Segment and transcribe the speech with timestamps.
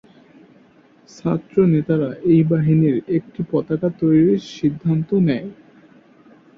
[1.09, 5.47] ছাত্র নেতারা এই বাহিনীর একটি পতাকা তৈরির সিদ্ধান্ত নেয়।